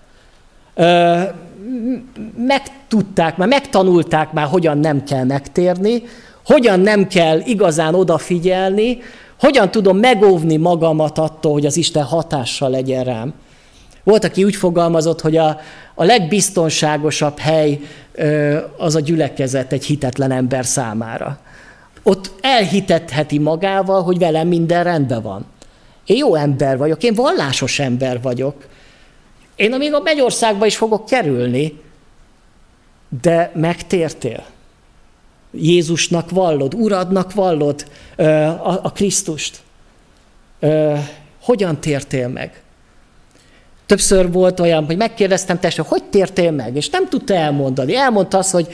[2.37, 6.03] Megtudták már, megtanulták már, hogyan nem kell megtérni,
[6.45, 8.97] hogyan nem kell igazán odafigyelni,
[9.39, 13.33] hogyan tudom megóvni magamat attól, hogy az Isten hatással legyen rám.
[14.03, 15.59] Volt, aki úgy fogalmazott, hogy a,
[15.99, 17.79] a legbiztonságosabb hely
[18.77, 21.39] az a gyülekezet egy hitetlen ember számára.
[22.03, 25.45] Ott elhitetheti magával, hogy velem minden rendben van.
[26.05, 28.67] Én jó ember vagyok, én vallásos ember vagyok.
[29.55, 31.81] Én még a Megyországba is fogok kerülni,
[33.21, 34.43] de megtértél.
[35.51, 37.85] Jézusnak vallod, Uradnak vallod
[38.17, 39.59] a, a Krisztust.
[41.41, 42.61] Hogyan tértél meg?
[43.89, 46.75] Többször volt olyan, hogy megkérdeztem testvére, hogy tértél meg?
[46.75, 47.95] És nem tudta elmondani.
[47.95, 48.67] Elmondta azt, hogy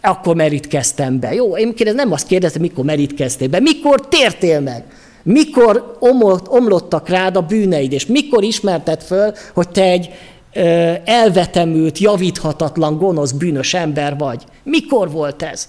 [0.00, 1.34] akkor merítkeztem be.
[1.34, 4.84] Jó, én kérdez, nem azt kérdeztem, mikor merítkeztél be, mikor tértél meg?
[5.22, 10.10] Mikor omlott, omlottak rád a bűneid, és mikor ismerted föl, hogy te egy
[10.52, 14.44] ö, elvetemült, javíthatatlan, gonosz, bűnös ember vagy?
[14.62, 15.68] Mikor volt ez?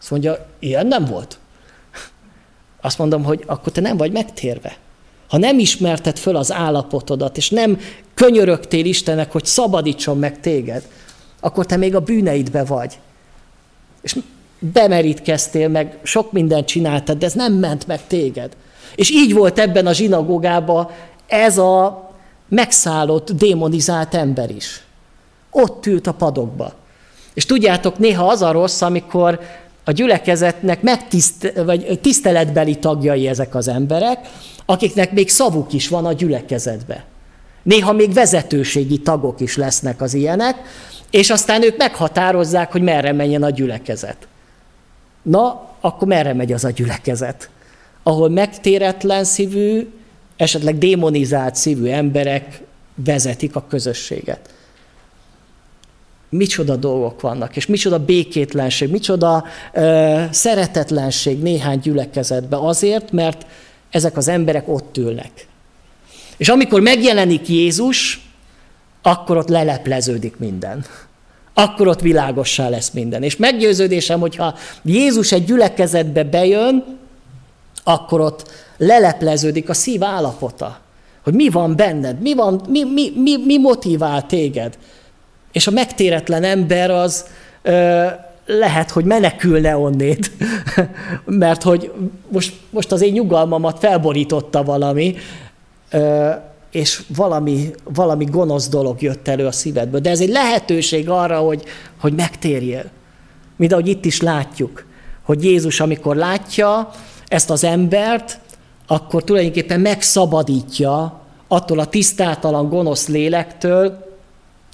[0.00, 1.38] Azt mondja, ilyen nem volt.
[2.80, 4.76] Azt mondom, hogy akkor te nem vagy megtérve.
[5.32, 7.78] Ha nem ismerted föl az állapotodat, és nem
[8.14, 10.82] könyörögtél Istennek, hogy szabadítson meg téged,
[11.40, 12.98] akkor te még a bűneidbe vagy.
[14.02, 14.16] És
[14.58, 18.56] bemerítkeztél, meg sok mindent csináltad, de ez nem ment meg téged.
[18.94, 20.88] És így volt ebben a zsinagógában
[21.26, 22.10] ez a
[22.48, 24.84] megszállott, démonizált ember is.
[25.50, 26.72] Ott ült a padokba.
[27.34, 29.40] És tudjátok, néha az a rossz, amikor
[29.84, 34.28] a gyülekezetnek megtiszt, vagy tiszteletbeli tagjai ezek az emberek,
[34.66, 37.04] akiknek még szavuk is van a gyülekezetbe.
[37.62, 40.56] Néha még vezetőségi tagok is lesznek az ilyenek,
[41.10, 44.28] és aztán ők meghatározzák, hogy merre menjen a gyülekezet.
[45.22, 47.50] Na, akkor merre megy az a gyülekezet?
[48.02, 49.88] Ahol megtéretlen szívű,
[50.36, 52.60] esetleg démonizált szívű emberek
[52.94, 54.50] vezetik a közösséget
[56.32, 63.46] micsoda dolgok vannak, és micsoda békétlenség, micsoda ö, szeretetlenség néhány gyülekezetben azért, mert
[63.92, 65.46] ezek az emberek ott ülnek.
[66.36, 68.26] És amikor megjelenik Jézus,
[69.02, 70.84] akkor ott lelepleződik minden.
[71.54, 73.22] Akkor ott világossá lesz minden.
[73.22, 76.98] És meggyőződésem, hogyha Jézus egy gyülekezetbe bejön,
[77.84, 80.80] akkor ott lelepleződik a szív állapota.
[81.22, 84.78] Hogy mi van benned, mi, van, mi, mi, mi, mi motivál téged.
[85.52, 87.26] És a megtéretlen ember az
[88.46, 90.30] lehet, hogy menekülne onnét,
[91.24, 91.92] mert hogy
[92.28, 95.14] most, most az én nyugalmamat felborította valami,
[96.70, 100.00] és valami, valami gonosz dolog jött elő a szívedből.
[100.00, 101.62] De ez egy lehetőség arra, hogy,
[102.00, 102.84] hogy megtérjél.
[103.56, 104.84] Mint ahogy itt is látjuk,
[105.22, 106.90] hogy Jézus, amikor látja
[107.28, 108.40] ezt az embert,
[108.86, 114.11] akkor tulajdonképpen megszabadítja attól a tisztátalan, gonosz lélektől,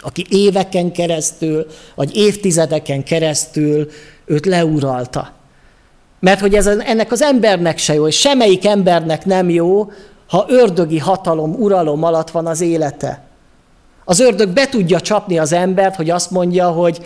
[0.03, 3.89] aki éveken keresztül, vagy évtizedeken keresztül
[4.25, 5.33] őt leuralta.
[6.21, 9.91] Mert hogy ez ennek az embernek se jó, és semmelyik embernek nem jó,
[10.29, 13.23] ha ördögi hatalom, uralom alatt van az élete.
[14.05, 16.99] Az ördög be tudja csapni az embert, hogy azt mondja, hogy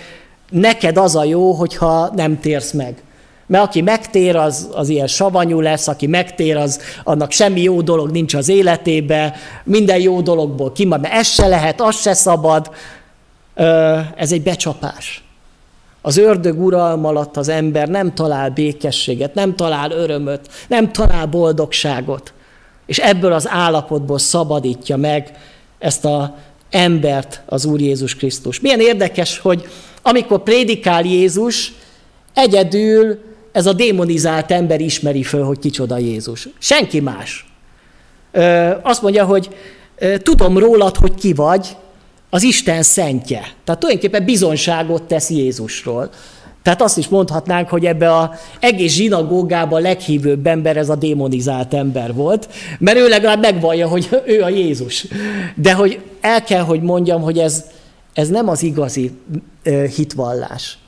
[0.50, 3.02] neked az a jó, hogyha nem térsz meg.
[3.46, 8.11] Mert aki megtér, az, az ilyen savanyú lesz, aki megtér, az, annak semmi jó dolog
[8.11, 12.70] nincs az életébe, minden jó dologból kimar, mert ez se lehet, az se szabad.
[14.16, 15.24] Ez egy becsapás.
[16.02, 22.33] Az ördög uralma alatt az ember nem talál békességet, nem talál örömöt, nem talál boldogságot.
[22.87, 25.33] És ebből az állapotból szabadítja meg
[25.78, 26.28] ezt az
[26.70, 28.61] embert az Úr Jézus Krisztus.
[28.61, 29.68] Milyen érdekes, hogy
[30.02, 31.72] amikor prédikál Jézus,
[32.35, 33.18] egyedül
[33.53, 36.49] ez a démonizált ember ismeri föl, hogy kicsoda Jézus.
[36.59, 37.47] Senki más.
[38.33, 39.49] Ö, azt mondja, hogy
[40.23, 41.77] tudom rólad, hogy ki vagy,
[42.31, 43.41] az Isten szentje.
[43.65, 46.11] Tehát tulajdonképpen bizonságot tesz Jézusról.
[46.62, 48.29] Tehát azt is mondhatnánk, hogy ebbe az
[48.61, 54.09] egész zsinagógában a leghívőbb ember ez a démonizált ember volt, mert ő legalább megvallja, hogy
[54.27, 55.07] ő a Jézus.
[55.55, 57.65] De hogy el kell, hogy mondjam, hogy ez,
[58.12, 59.11] ez nem az igazi
[59.97, 60.79] hitvallás.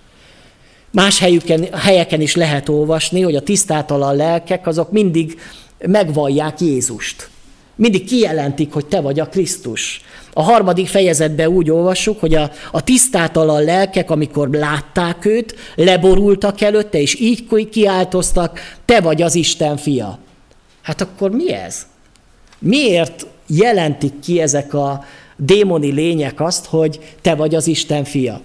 [0.95, 5.41] Más helyüken, helyeken is lehet olvasni, hogy a tisztátalan lelkek azok mindig
[5.87, 7.29] megvallják Jézust.
[7.77, 10.01] Mindig kijelentik, hogy te vagy a Krisztus.
[10.33, 17.01] A harmadik fejezetben úgy olvassuk, hogy a, a tisztátalan lelkek, amikor látták őt, leborultak előtte,
[17.01, 20.19] és így kiáltoztak, te vagy az Isten fia.
[20.83, 21.87] Hát akkor mi ez?
[22.59, 25.05] Miért jelentik ki ezek a
[25.37, 28.41] démoni lények azt, hogy te vagy az Isten fia?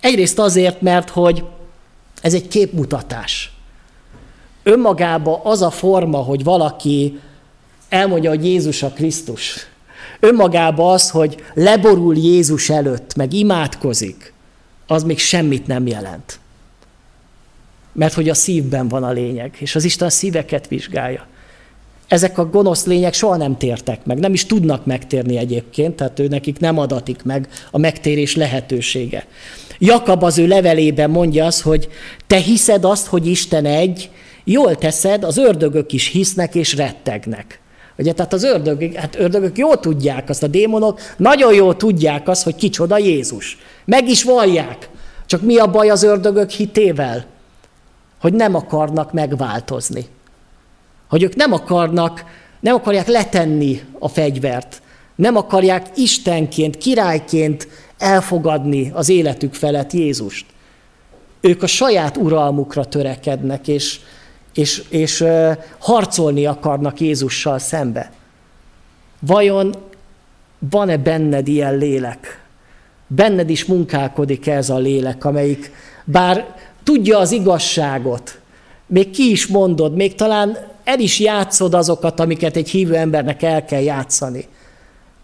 [0.00, 1.44] Egyrészt azért, mert hogy
[2.22, 3.52] ez egy képmutatás.
[4.62, 7.20] Önmagában az a forma, hogy valaki
[7.88, 9.66] elmondja, hogy Jézus a Krisztus,
[10.20, 14.32] önmagában az, hogy leborul Jézus előtt, meg imádkozik,
[14.86, 16.38] az még semmit nem jelent.
[17.92, 21.26] Mert hogy a szívben van a lényeg, és az Isten szíveket vizsgálja.
[22.08, 26.28] ezek a gonosz lények soha nem tértek meg, nem is tudnak megtérni egyébként, tehát ő
[26.28, 29.26] nekik nem adatik meg a megtérés lehetősége.
[29.78, 31.88] Jakab az ő levelében mondja azt, hogy
[32.26, 34.10] te hiszed azt, hogy Isten egy,
[34.44, 37.60] jól teszed, az ördögök is hisznek és rettegnek.
[37.98, 42.42] Ugye, tehát az ördögök, hát ördögök jól tudják azt, a démonok nagyon jól tudják azt,
[42.42, 43.58] hogy kicsoda Jézus.
[43.84, 44.88] Meg is vallják.
[45.26, 47.26] Csak mi a baj az ördögök hitével?
[48.20, 50.06] Hogy nem akarnak megváltozni.
[51.08, 52.24] Hogy ők nem akarnak,
[52.60, 54.82] nem akarják letenni a fegyvert.
[55.14, 60.46] Nem akarják Istenként, királyként elfogadni az életük felett Jézust.
[61.40, 64.00] Ők a saját uralmukra törekednek, és,
[64.54, 65.24] és, és
[65.78, 68.12] harcolni akarnak Jézussal szembe.
[69.18, 69.74] Vajon
[70.58, 72.42] van-e benned ilyen lélek?
[73.06, 75.72] Benned is munkálkodik ez a lélek, amelyik
[76.04, 78.40] bár tudja az igazságot,
[78.86, 83.64] még ki is mondod, még talán el is játszod azokat, amiket egy hívő embernek el
[83.64, 84.44] kell játszani.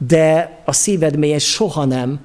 [0.06, 2.20] De a szíved mélyen soha nem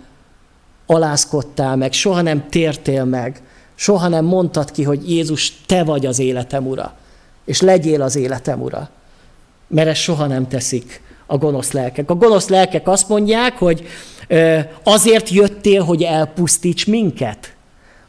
[0.89, 3.41] alázkodtál meg, soha nem tértél meg,
[3.75, 6.93] soha nem mondtad ki, hogy Jézus, te vagy az életem ura,
[7.45, 8.89] és legyél az életem ura.
[9.67, 12.10] Mert ezt soha nem teszik a gonosz lelkek.
[12.10, 13.88] A gonosz lelkek azt mondják, hogy
[14.84, 17.54] azért jöttél, hogy elpusztíts minket.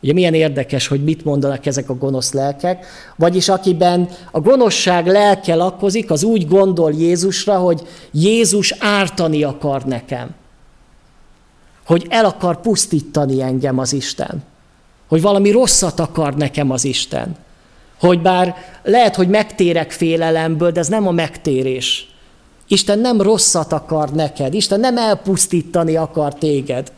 [0.02, 2.86] Ugye milyen érdekes, hogy mit mondanak ezek a gonosz lelkek.
[3.16, 10.38] Vagyis akiben a gonoszság lelke lakozik, az úgy gondol Jézusra, hogy Jézus ártani akar nekem.
[11.90, 14.42] Hogy el akar pusztítani engem az Isten.
[15.08, 17.36] Hogy valami rosszat akar nekem az Isten.
[18.00, 22.08] Hogy bár lehet, hogy megtérek félelemből, de ez nem a megtérés.
[22.68, 26.92] Isten nem rosszat akar neked, Isten nem elpusztítani akar téged.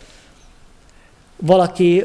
[1.37, 2.05] Valaki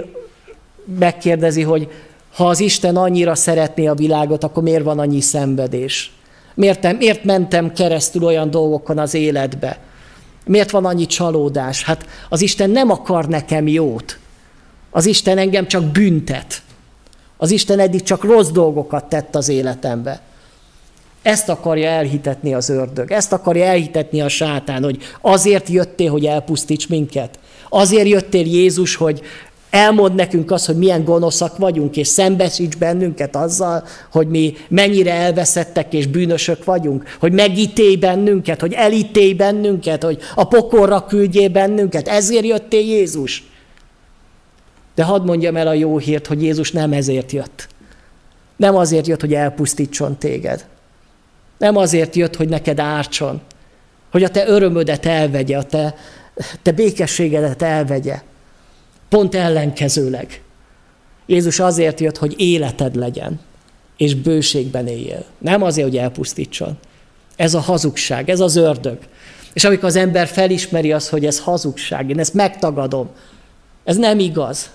[1.00, 1.90] megkérdezi, hogy
[2.36, 6.12] ha az Isten annyira szeretné a világot, akkor miért van annyi szenvedés?
[6.54, 9.80] Miért, miért mentem keresztül olyan dolgokon az életbe?
[10.48, 11.84] Miért van annyi csalódás?
[11.84, 14.18] Hát az Isten nem akar nekem jót.
[14.90, 16.62] Az Isten engem csak büntet.
[17.38, 20.22] Az Isten eddig csak rossz dolgokat tett az életembe.
[21.22, 26.90] Ezt akarja elhitetni az ördög, ezt akarja elhitetni a sátán, hogy azért jöttél, hogy elpusztíts
[26.90, 27.40] minket.
[27.70, 29.22] Azért jöttél Jézus, hogy
[29.70, 35.94] elmond nekünk azt, hogy milyen gonoszak vagyunk, és szembesíts bennünket azzal, hogy mi mennyire elveszettek
[35.94, 42.08] és bűnösök vagyunk, hogy megítélj bennünket, hogy elítélj bennünket, hogy a pokorra küldjél bennünket.
[42.08, 43.44] Ezért jöttél Jézus.
[44.96, 47.68] De hadd mondjam el a jó hírt, hogy Jézus nem ezért jött.
[48.56, 50.66] Nem azért jött, hogy elpusztítson téged.
[51.58, 53.42] Nem azért jött, hogy neked ártson,
[54.12, 55.96] hogy a te örömödet elvegye, a te,
[56.62, 58.22] te békességedet elvegye.
[59.10, 60.42] Pont ellenkezőleg.
[61.26, 63.40] Jézus azért jött, hogy életed legyen,
[63.98, 65.26] és bőségben éljél.
[65.38, 66.78] Nem azért, hogy elpusztítson.
[67.36, 68.98] Ez a hazugság, ez az ördög.
[69.54, 73.10] És amikor az ember felismeri azt, hogy ez hazugság, én ezt megtagadom,
[73.84, 74.70] ez nem igaz,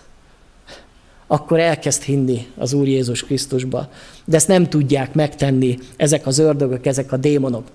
[1.27, 3.89] akkor elkezd hinni az Úr Jézus Krisztusba.
[4.25, 7.67] De ezt nem tudják megtenni ezek az ördögök, ezek a démonok.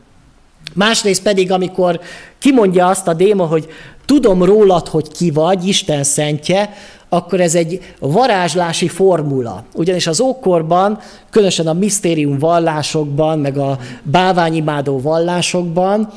[0.73, 1.99] Másrészt pedig, amikor
[2.39, 3.67] kimondja azt a démon, hogy
[4.05, 6.73] tudom rólad, hogy ki vagy, Isten szentje,
[7.09, 9.63] akkor ez egy varázslási formula.
[9.73, 10.99] Ugyanis az ókorban,
[11.29, 16.09] különösen a misztérium vallásokban, meg a báványimádó vallásokban,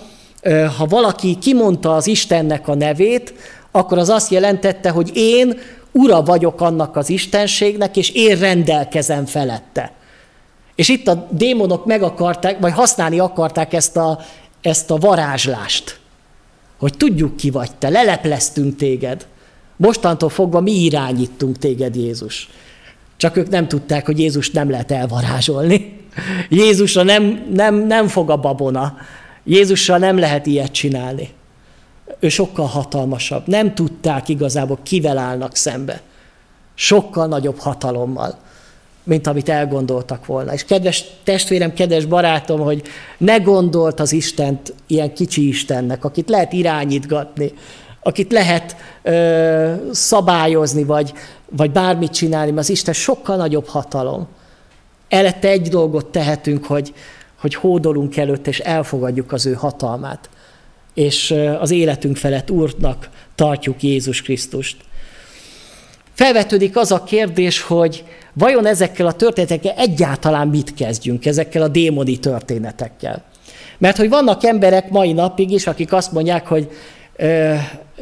[0.78, 3.34] ha valaki kimondta az Istennek a nevét,
[3.70, 5.58] akkor az azt jelentette, hogy én
[5.92, 9.92] ura vagyok annak az istenségnek, és én rendelkezem felette.
[10.74, 14.18] És itt a démonok meg akarták, vagy használni akarták ezt a,
[14.60, 15.98] ezt a varázslást,
[16.78, 19.26] hogy tudjuk ki vagy te, lelepleztünk téged.
[19.76, 22.48] Mostantól fogva mi irányítunk téged, Jézus.
[23.16, 26.06] Csak ők nem tudták, hogy Jézus nem lehet elvarázsolni.
[26.48, 28.96] Jézusra nem, nem, nem fog a babona.
[29.44, 31.28] Jézussal nem lehet ilyet csinálni
[32.20, 33.46] ő sokkal hatalmasabb.
[33.46, 36.00] Nem tudták igazából, kivel állnak szembe.
[36.74, 38.38] Sokkal nagyobb hatalommal,
[39.04, 40.52] mint amit elgondoltak volna.
[40.52, 42.82] És kedves testvérem, kedves barátom, hogy
[43.18, 47.52] ne gondolt az Istent ilyen kicsi Istennek, akit lehet irányítgatni,
[48.02, 51.12] akit lehet ö, szabályozni, vagy,
[51.50, 54.26] vagy bármit csinálni, mert az Isten sokkal nagyobb hatalom.
[55.08, 56.94] Elette egy dolgot tehetünk, hogy,
[57.40, 60.28] hogy hódolunk előtt, és elfogadjuk az ő hatalmát
[60.94, 64.76] és az életünk felett Úrnak tartjuk Jézus Krisztust.
[66.20, 72.18] Felvetődik az a kérdés, hogy vajon ezekkel a történetekkel egyáltalán mit kezdjünk, ezekkel a démoni
[72.18, 73.22] történetekkel.
[73.78, 76.70] Mert hogy vannak emberek mai napig is, akik azt mondják, hogy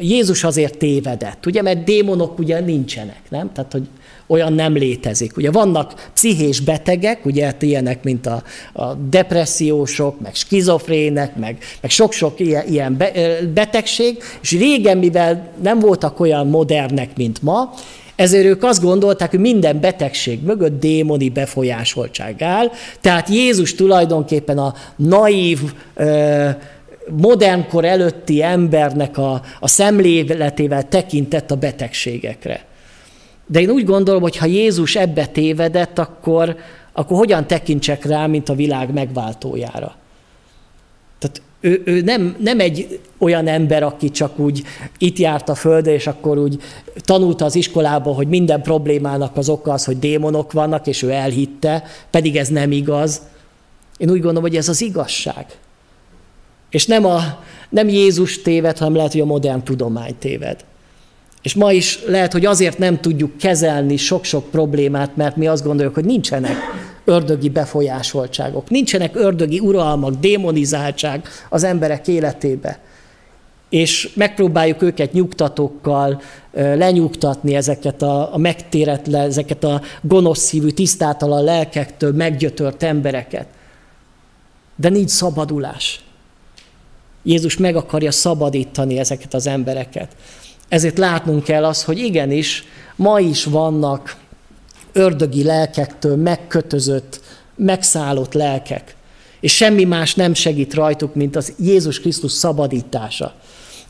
[0.01, 3.53] Jézus azért tévedett, ugye, mert démonok ugye nincsenek, nem?
[3.53, 3.89] Tehát, hogy
[4.27, 5.37] olyan nem létezik.
[5.37, 8.43] Ugye vannak pszichés betegek, ugye hát ilyenek, mint a,
[8.73, 13.13] a depressziósok, meg skizofrének, meg, meg sok-sok ilyen, ilyen be,
[13.55, 17.73] betegség, és régen, mivel nem voltak olyan modernek, mint ma,
[18.19, 24.75] ezért ők azt gondolták, hogy minden betegség mögött démoni befolyásoltság áll, tehát Jézus tulajdonképpen a
[24.97, 25.61] naív,
[27.17, 32.65] modernkor előtti embernek a, a szemléletével tekintett a betegségekre.
[33.47, 36.57] De én úgy gondolom, hogy ha Jézus ebbe tévedett, akkor,
[36.93, 39.97] akkor hogyan tekintsek rá, mint a világ megváltójára?
[41.19, 44.63] Tehát ő, ő nem, nem egy olyan ember, aki csak úgy
[44.99, 46.61] itt járt a földre, és akkor úgy
[46.95, 51.85] tanulta az iskolában, hogy minden problémának az oka az, hogy démonok vannak, és ő elhitte,
[52.11, 53.21] pedig ez nem igaz.
[53.97, 55.47] Én úgy gondolom, hogy ez az igazság.
[56.71, 57.21] És nem, a,
[57.69, 60.65] nem Jézus téved, hanem lehet, hogy a modern tudomány téved.
[61.43, 65.95] És ma is lehet, hogy azért nem tudjuk kezelni sok-sok problémát, mert mi azt gondoljuk,
[65.95, 66.57] hogy nincsenek
[67.09, 72.79] ördögi befolyásoltságok, nincsenek ördögi uralmak, démonizáltság az emberek életébe.
[73.69, 76.21] És megpróbáljuk őket nyugtatókkal
[76.53, 83.47] lenyugtatni ezeket a, a megtéretlen, ezeket a gonosz szívű, tisztátalan lelkektől meggyötört embereket.
[84.77, 86.01] De nincs szabadulás.
[87.23, 90.17] Jézus meg akarja szabadítani ezeket az embereket.
[90.69, 92.65] Ezért látnunk kell azt, hogy igenis,
[92.97, 94.17] ma is vannak
[94.99, 97.21] ördögi lelkektől megkötözött,
[97.57, 98.97] megszállott lelkek.
[99.41, 103.35] És semmi más nem segít rajtuk, mint az Jézus Krisztus szabadítása.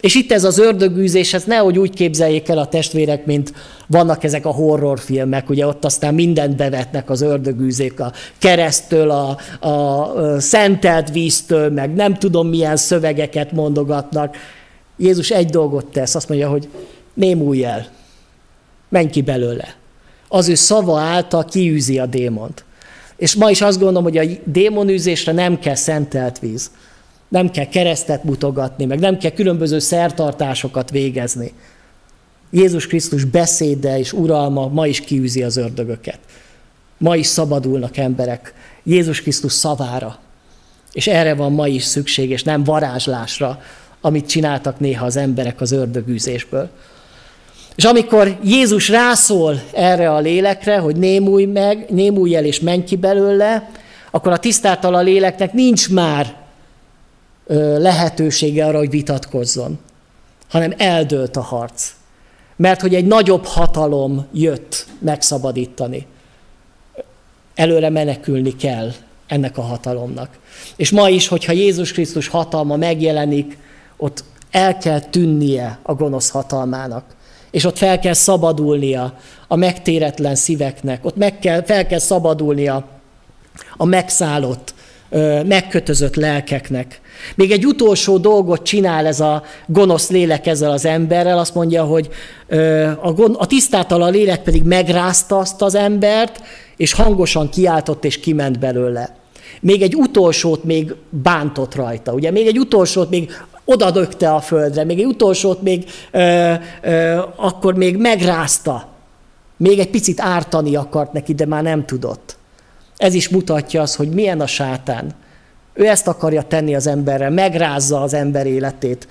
[0.00, 3.52] És itt ez az ördögűzés, ez nehogy úgy képzeljék el a testvérek, mint
[3.86, 9.38] vannak ezek a horrorfilmek, ugye ott aztán mindent bevetnek az ördögűzék, a keresztől, a,
[9.68, 14.36] a, szentelt víztől, meg nem tudom milyen szövegeket mondogatnak.
[14.96, 16.68] Jézus egy dolgot tesz, azt mondja, hogy
[17.14, 17.86] némulj el,
[18.88, 19.76] menj ki belőle.
[20.28, 22.64] Az ő szava által kiűzi a démont.
[23.16, 26.70] És ma is azt gondolom, hogy a démonűzésre nem kell szentelt víz.
[27.28, 31.52] Nem kell keresztet mutogatni, meg nem kell különböző szertartásokat végezni.
[32.50, 36.18] Jézus Krisztus beszéde és uralma ma is kiűzi az ördögöket.
[36.98, 40.18] Ma is szabadulnak emberek Jézus Krisztus szavára.
[40.92, 43.62] És erre van ma is szükség, és nem varázslásra,
[44.00, 46.70] amit csináltak néha az emberek az ördögűzésből.
[47.78, 52.96] És amikor Jézus rászól erre a lélekre, hogy némulj meg, némulj el és menj ki
[52.96, 53.70] belőle,
[54.10, 56.36] akkor a tisztátalan léleknek nincs már
[57.76, 59.78] lehetősége arra, hogy vitatkozzon,
[60.48, 61.92] hanem eldőlt a harc.
[62.56, 66.06] Mert hogy egy nagyobb hatalom jött megszabadítani.
[67.54, 68.92] Előre menekülni kell
[69.26, 70.38] ennek a hatalomnak.
[70.76, 73.58] És ma is, hogyha Jézus Krisztus hatalma megjelenik,
[73.96, 77.16] ott el kell tűnnie a gonosz hatalmának.
[77.50, 79.18] És ott fel kell szabadulnia
[79.48, 82.88] a megtéretlen szíveknek, ott meg kell, fel kell szabadulnia
[83.76, 84.74] a megszállott,
[85.46, 87.00] megkötözött lelkeknek.
[87.34, 92.08] Még egy utolsó dolgot csinál ez a gonosz lélek ezzel az emberrel, azt mondja, hogy
[93.32, 96.42] a tisztátalan lélek pedig megrázta azt az embert,
[96.76, 99.16] és hangosan kiáltott és kiment belőle.
[99.60, 102.30] Még egy utolsót még bántott rajta, ugye?
[102.30, 103.30] Még egy utolsót még
[103.70, 108.88] odadökte a földre, még egy utolsót még ö, ö, akkor még megrázta.
[109.56, 112.36] Még egy picit ártani akart neki, de már nem tudott.
[112.96, 115.10] Ez is mutatja azt, hogy milyen a sátán.
[115.72, 119.08] Ő ezt akarja tenni az emberre, megrázza az ember életét,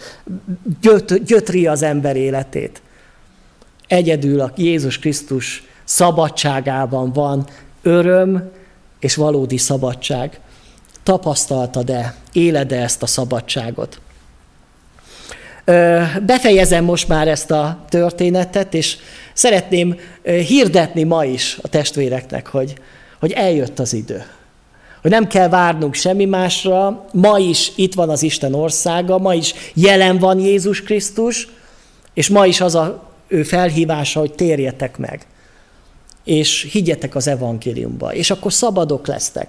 [0.81, 2.81] gyöt, gyötri az ember életét.
[3.87, 7.45] Egyedül a Jézus Krisztus szabadságában van
[7.81, 8.51] öröm
[8.99, 10.39] és valódi szabadság.
[11.03, 13.99] Tapasztaltad-e, éled-e ezt a szabadságot?
[16.25, 18.97] Befejezem most már ezt a történetet, és
[19.33, 22.73] szeretném hirdetni ma is a testvéreknek, hogy,
[23.19, 24.23] hogy eljött az idő.
[25.01, 29.53] Hogy nem kell várnunk semmi másra, ma is itt van az Isten országa, ma is
[29.73, 31.47] jelen van Jézus Krisztus,
[32.13, 35.25] és ma is az a ő felhívása, hogy térjetek meg,
[36.23, 39.47] és higgyetek az evangéliumba, és akkor szabadok lesztek.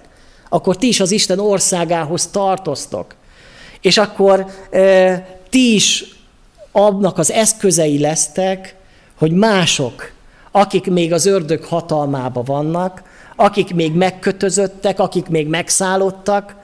[0.49, 3.15] Akkor ti is az Isten országához tartoztok.
[3.81, 6.05] És akkor e, ti is
[6.71, 8.75] annak az eszközei lesztek,
[9.17, 10.11] hogy mások,
[10.51, 13.03] akik még az ördög hatalmába vannak,
[13.35, 16.55] akik még megkötözöttek, akik még megszállottak,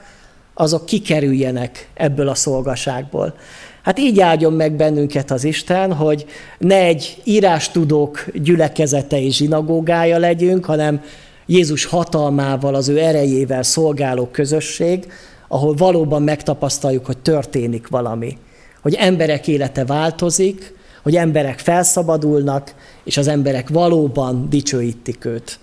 [0.54, 3.34] azok kikerüljenek ebből a szolgaságból.
[3.82, 6.26] Hát így áldjon meg bennünket az Isten, hogy
[6.58, 11.02] ne egy írástudók gyülekezete és zsinagógája legyünk, hanem
[11.46, 15.12] Jézus hatalmával, az ő erejével szolgáló közösség,
[15.48, 18.38] ahol valóban megtapasztaljuk, hogy történik valami.
[18.86, 22.74] Hogy emberek élete változik, hogy emberek felszabadulnak,
[23.04, 25.58] és az emberek valóban dicsőítik őt.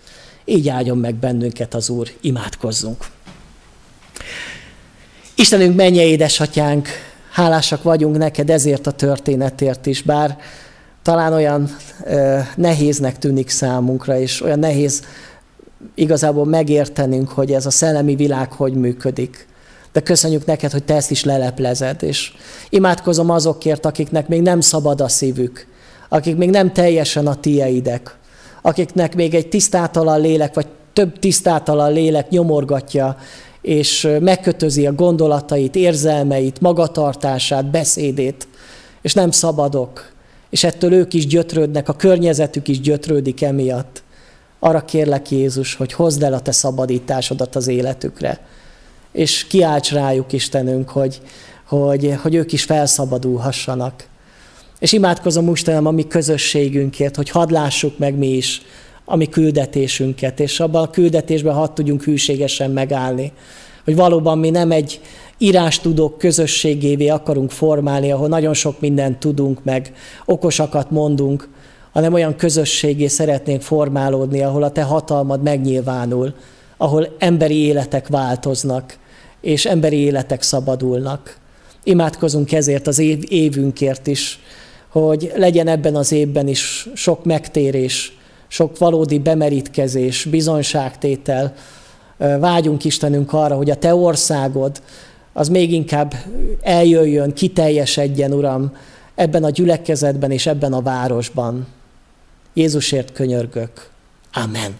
[0.45, 3.05] Így áldjon meg bennünket az Úr, imádkozzunk.
[5.35, 6.87] Istenünk, menje édesatyánk,
[7.31, 10.37] hálásak vagyunk neked ezért a történetért is, bár
[11.01, 11.75] talán olyan
[12.55, 15.03] nehéznek tűnik számunkra, és olyan nehéz
[15.95, 19.47] igazából megértenünk, hogy ez a szellemi világ hogy működik.
[19.93, 22.33] De köszönjük neked, hogy te ezt is leleplezed, és
[22.69, 25.67] imádkozom azokért, akiknek még nem szabad a szívük,
[26.09, 28.17] akik még nem teljesen a tieidek,
[28.61, 33.17] akiknek még egy tisztátalan lélek, vagy több tisztátalan lélek nyomorgatja,
[33.61, 38.47] és megkötözi a gondolatait, érzelmeit, magatartását, beszédét,
[39.01, 40.11] és nem szabadok,
[40.49, 44.03] és ettől ők is gyötrődnek, a környezetük is gyötrődik emiatt.
[44.59, 48.39] Arra kérlek Jézus, hogy hozd el a te szabadításodat az életükre,
[49.13, 51.21] és kiálts rájuk Istenünk, hogy,
[51.65, 54.07] hogy, hogy ők is felszabadulhassanak.
[54.79, 58.61] És imádkozom Istenem a mi közösségünkért, hogy hadd lássuk meg mi is
[59.05, 63.31] a mi küldetésünket, és abban a küldetésben hadd tudjunk hűségesen megállni.
[63.83, 65.01] Hogy valóban mi nem egy
[65.37, 69.93] írástudók közösségévé akarunk formálni, ahol nagyon sok mindent tudunk, meg
[70.25, 71.49] okosakat mondunk,
[71.91, 76.33] hanem olyan közösségé szeretnénk formálódni, ahol a te hatalmad megnyilvánul,
[76.77, 78.97] ahol emberi életek változnak,
[79.43, 81.37] és emberi életek szabadulnak.
[81.83, 84.39] Imádkozunk ezért az év, évünkért is,
[84.89, 88.17] hogy legyen ebben az évben is sok megtérés,
[88.47, 91.53] sok valódi bemerítkezés, bizonyságtétel.
[92.17, 94.81] Vágyunk Istenünk arra, hogy a Te országod
[95.33, 96.13] az még inkább
[96.61, 98.75] eljöjjön, kiteljesedjen, Uram,
[99.15, 101.67] ebben a gyülekezetben és ebben a városban.
[102.53, 103.89] Jézusért könyörgök.
[104.33, 104.77] Amen.